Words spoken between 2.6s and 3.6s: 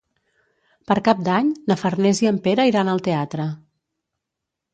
iran al teatre.